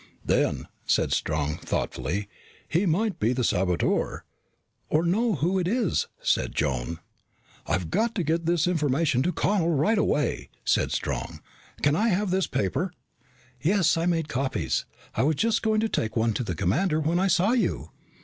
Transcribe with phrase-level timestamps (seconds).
[0.25, 2.27] "Then," said Strong thoughtfully,
[2.67, 4.23] "he might be the saboteur."
[4.89, 6.97] "Or know who it is," said Joan.
[7.67, 11.39] "I've got to get this information to Connel right away!" said Strong.
[11.83, 12.91] "Can I have this paper?"
[13.61, 13.95] "Yes.
[13.95, 14.85] I made copies.
[15.13, 17.91] I was just going to take one to the commander when I saw you."